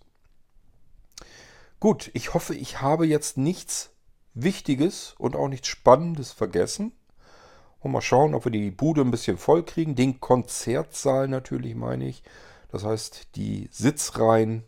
Gut, 1.79 2.12
ich 2.13 2.33
hoffe, 2.33 2.55
ich 2.55 2.81
habe 2.81 3.07
jetzt 3.07 3.38
nichts 3.38 3.91
Wichtiges 4.33 5.15
und 5.17 5.36
auch 5.36 5.48
nichts 5.48 5.69
Spannendes 5.69 6.33
vergessen. 6.33 6.91
Und 7.79 7.93
mal 7.93 8.01
schauen, 8.01 8.33
ob 8.36 8.43
wir 8.43 8.51
die 8.51 8.71
Bude 8.71 9.00
ein 9.00 9.12
bisschen 9.12 9.38
voll 9.38 9.63
kriegen. 9.63 9.95
Den 9.95 10.19
Konzertsaal 10.19 11.29
natürlich, 11.29 11.75
meine 11.75 12.05
ich. 12.09 12.24
Das 12.69 12.83
heißt, 12.83 13.36
die 13.36 13.69
Sitzreihen. 13.71 14.63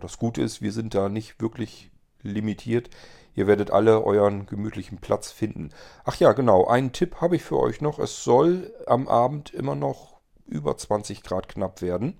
Das 0.00 0.18
Gute 0.18 0.42
ist, 0.42 0.60
wir 0.60 0.72
sind 0.72 0.94
da 0.94 1.08
nicht 1.08 1.40
wirklich 1.40 1.92
limitiert. 2.22 2.90
Ihr 3.36 3.46
werdet 3.46 3.70
alle 3.70 4.02
euren 4.02 4.46
gemütlichen 4.46 4.98
Platz 4.98 5.30
finden. 5.30 5.70
Ach 6.04 6.16
ja, 6.16 6.32
genau, 6.32 6.66
einen 6.66 6.92
Tipp 6.92 7.20
habe 7.20 7.36
ich 7.36 7.44
für 7.44 7.60
euch 7.60 7.80
noch. 7.80 8.00
Es 8.00 8.24
soll 8.24 8.74
am 8.88 9.06
Abend 9.06 9.54
immer 9.54 9.76
noch 9.76 10.18
über 10.46 10.76
20 10.76 11.22
Grad 11.22 11.48
knapp 11.48 11.80
werden. 11.80 12.16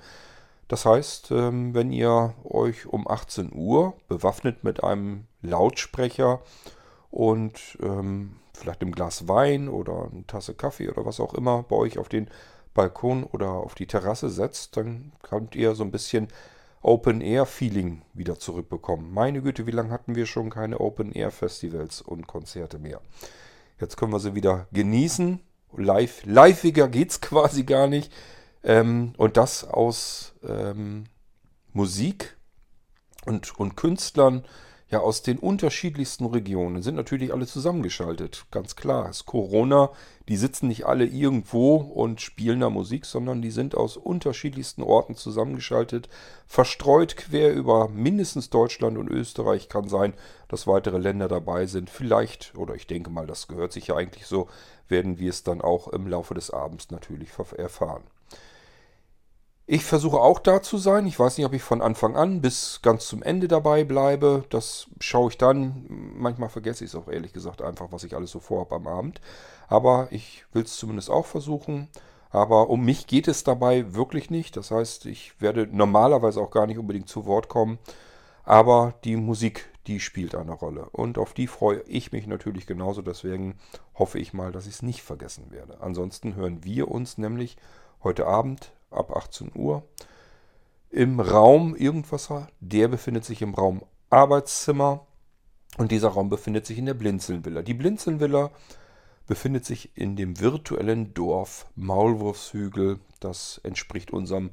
Das 0.70 0.86
heißt, 0.86 1.32
ähm, 1.32 1.74
wenn 1.74 1.90
ihr 1.90 2.32
euch 2.44 2.86
um 2.86 3.08
18 3.08 3.50
Uhr 3.52 3.94
bewaffnet 4.06 4.62
mit 4.62 4.84
einem 4.84 5.26
Lautsprecher 5.42 6.42
und 7.10 7.76
ähm, 7.82 8.36
vielleicht 8.54 8.80
einem 8.80 8.92
Glas 8.92 9.26
Wein 9.26 9.68
oder 9.68 10.08
eine 10.12 10.24
Tasse 10.28 10.54
Kaffee 10.54 10.88
oder 10.88 11.04
was 11.04 11.18
auch 11.18 11.34
immer 11.34 11.64
bei 11.64 11.74
euch 11.74 11.98
auf 11.98 12.08
den 12.08 12.30
Balkon 12.72 13.24
oder 13.24 13.50
auf 13.50 13.74
die 13.74 13.88
Terrasse 13.88 14.30
setzt, 14.30 14.76
dann 14.76 15.10
könnt 15.22 15.56
ihr 15.56 15.74
so 15.74 15.82
ein 15.82 15.90
bisschen 15.90 16.28
Open-Air-Feeling 16.82 18.02
wieder 18.14 18.38
zurückbekommen. 18.38 19.12
Meine 19.12 19.42
Güte, 19.42 19.66
wie 19.66 19.72
lange 19.72 19.90
hatten 19.90 20.14
wir 20.14 20.26
schon 20.26 20.50
keine 20.50 20.78
Open-Air-Festivals 20.78 22.00
und 22.00 22.28
Konzerte 22.28 22.78
mehr? 22.78 23.00
Jetzt 23.80 23.96
können 23.96 24.12
wir 24.12 24.20
sie 24.20 24.36
wieder 24.36 24.68
genießen. 24.70 25.40
Live, 25.76 26.24
liveiger 26.26 26.86
geht 26.86 27.10
es 27.10 27.20
quasi 27.20 27.64
gar 27.64 27.88
nicht. 27.88 28.12
Ähm, 28.62 29.12
und 29.16 29.36
das 29.36 29.64
aus 29.64 30.34
ähm, 30.42 31.04
Musik 31.72 32.36
und, 33.26 33.58
und 33.58 33.76
Künstlern 33.76 34.44
ja 34.90 34.98
aus 34.98 35.22
den 35.22 35.38
unterschiedlichsten 35.38 36.26
Regionen. 36.26 36.82
Sind 36.82 36.96
natürlich 36.96 37.32
alle 37.32 37.46
zusammengeschaltet. 37.46 38.46
Ganz 38.50 38.74
klar. 38.74 39.08
Es 39.08 39.18
ist 39.18 39.26
Corona. 39.26 39.90
Die 40.28 40.36
sitzen 40.36 40.66
nicht 40.68 40.84
alle 40.84 41.06
irgendwo 41.06 41.76
und 41.76 42.20
spielen 42.20 42.60
da 42.60 42.70
Musik, 42.70 43.06
sondern 43.06 43.40
die 43.40 43.52
sind 43.52 43.76
aus 43.76 43.96
unterschiedlichsten 43.96 44.82
Orten 44.82 45.14
zusammengeschaltet. 45.14 46.08
Verstreut 46.46 47.16
quer 47.16 47.54
über 47.54 47.88
mindestens 47.88 48.50
Deutschland 48.50 48.98
und 48.98 49.08
Österreich 49.08 49.68
kann 49.68 49.88
sein, 49.88 50.12
dass 50.48 50.66
weitere 50.66 50.98
Länder 50.98 51.28
dabei 51.28 51.66
sind. 51.66 51.88
Vielleicht, 51.88 52.56
oder 52.56 52.74
ich 52.74 52.88
denke 52.88 53.10
mal, 53.10 53.26
das 53.26 53.46
gehört 53.46 53.72
sich 53.72 53.86
ja 53.86 53.96
eigentlich 53.96 54.26
so, 54.26 54.48
werden 54.88 55.18
wir 55.18 55.30
es 55.30 55.44
dann 55.44 55.60
auch 55.60 55.86
im 55.88 56.08
Laufe 56.08 56.34
des 56.34 56.50
Abends 56.50 56.90
natürlich 56.90 57.30
erfahren. 57.56 58.02
Ich 59.72 59.84
versuche 59.84 60.16
auch 60.16 60.40
da 60.40 60.62
zu 60.62 60.78
sein. 60.78 61.06
Ich 61.06 61.16
weiß 61.16 61.38
nicht, 61.38 61.46
ob 61.46 61.52
ich 61.52 61.62
von 61.62 61.80
Anfang 61.80 62.16
an 62.16 62.40
bis 62.40 62.80
ganz 62.82 63.06
zum 63.06 63.22
Ende 63.22 63.46
dabei 63.46 63.84
bleibe. 63.84 64.42
Das 64.50 64.88
schaue 64.98 65.30
ich 65.30 65.38
dann. 65.38 65.86
Manchmal 65.88 66.48
vergesse 66.48 66.82
ich 66.82 66.90
es 66.90 66.96
auch 66.96 67.06
ehrlich 67.06 67.32
gesagt 67.32 67.62
einfach, 67.62 67.92
was 67.92 68.02
ich 68.02 68.16
alles 68.16 68.32
so 68.32 68.40
vorhabe 68.40 68.74
am 68.74 68.88
Abend. 68.88 69.20
Aber 69.68 70.08
ich 70.10 70.44
will 70.52 70.64
es 70.64 70.76
zumindest 70.76 71.08
auch 71.08 71.24
versuchen. 71.24 71.86
Aber 72.30 72.68
um 72.68 72.84
mich 72.84 73.06
geht 73.06 73.28
es 73.28 73.44
dabei 73.44 73.94
wirklich 73.94 74.28
nicht. 74.28 74.56
Das 74.56 74.72
heißt, 74.72 75.06
ich 75.06 75.40
werde 75.40 75.68
normalerweise 75.70 76.40
auch 76.40 76.50
gar 76.50 76.66
nicht 76.66 76.78
unbedingt 76.78 77.08
zu 77.08 77.24
Wort 77.24 77.48
kommen. 77.48 77.78
Aber 78.42 78.94
die 79.04 79.14
Musik, 79.14 79.68
die 79.86 80.00
spielt 80.00 80.34
eine 80.34 80.54
Rolle. 80.54 80.88
Und 80.90 81.16
auf 81.16 81.32
die 81.32 81.46
freue 81.46 81.82
ich 81.82 82.10
mich 82.10 82.26
natürlich 82.26 82.66
genauso. 82.66 83.02
Deswegen 83.02 83.54
hoffe 83.94 84.18
ich 84.18 84.32
mal, 84.32 84.50
dass 84.50 84.66
ich 84.66 84.74
es 84.74 84.82
nicht 84.82 85.02
vergessen 85.02 85.52
werde. 85.52 85.80
Ansonsten 85.80 86.34
hören 86.34 86.64
wir 86.64 86.90
uns 86.90 87.18
nämlich 87.18 87.56
heute 88.02 88.26
Abend 88.26 88.72
ab 88.90 89.16
18 89.16 89.52
Uhr. 89.54 89.82
Im 90.90 91.20
Raum 91.20 91.76
Irgendwasser, 91.76 92.48
der 92.60 92.88
befindet 92.88 93.24
sich 93.24 93.42
im 93.42 93.54
Raum 93.54 93.82
Arbeitszimmer 94.10 95.06
und 95.78 95.92
dieser 95.92 96.08
Raum 96.08 96.28
befindet 96.28 96.66
sich 96.66 96.78
in 96.78 96.86
der 96.86 96.94
Blinzelnvilla. 96.94 97.62
Die 97.62 97.74
Blinzelnvilla 97.74 98.50
befindet 99.26 99.64
sich 99.64 99.96
in 99.96 100.16
dem 100.16 100.40
virtuellen 100.40 101.14
Dorf 101.14 101.66
Maulwurfshügel. 101.76 102.98
Das 103.20 103.60
entspricht 103.62 104.10
unserem 104.10 104.50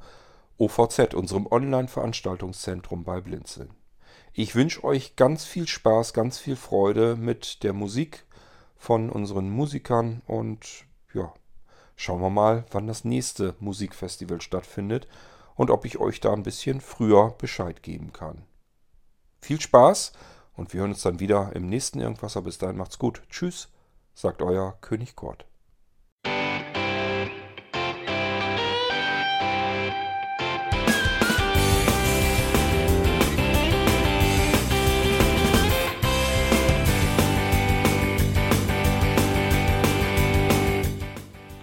OVZ, 0.60 1.15
unserem 1.15 1.47
Online-Veranstaltungszentrum 1.47 3.04
bei 3.04 3.21
Blinzeln. 3.21 3.71
Ich 4.34 4.54
wünsche 4.54 4.84
euch 4.84 5.15
ganz 5.15 5.45
viel 5.45 5.67
Spaß, 5.67 6.13
ganz 6.13 6.38
viel 6.38 6.56
Freude 6.56 7.15
mit 7.15 7.63
der 7.63 7.73
Musik 7.73 8.26
von 8.76 9.10
unseren 9.10 9.50
Musikern 9.50 10.21
und 10.28 10.86
ja, 11.13 11.34
Schauen 12.00 12.22
wir 12.22 12.30
mal, 12.30 12.64
wann 12.70 12.86
das 12.86 13.04
nächste 13.04 13.56
Musikfestival 13.60 14.40
stattfindet 14.40 15.08
und 15.56 15.72
ob 15.72 15.84
ich 15.84 15.98
euch 15.98 16.20
da 16.20 16.32
ein 16.32 16.44
bisschen 16.44 16.80
früher 16.80 17.32
Bescheid 17.40 17.82
geben 17.82 18.14
kann. 18.14 18.44
Viel 19.42 19.60
Spaß 19.60 20.14
und 20.56 20.74
wir 20.74 20.82
hören 20.82 20.92
uns 20.92 21.02
dann 21.02 21.20
wieder 21.20 21.52
im 21.56 21.68
nächsten 21.68 22.00
Irgendwasser. 22.00 22.44
Bis 22.44 22.60
dahin 22.60 22.78
macht's 22.78 23.00
gut. 23.00 23.24
Tschüss, 23.32 23.70
sagt 24.14 24.44
euer 24.44 24.78
König 24.80 25.16
Kurt. 25.16 25.46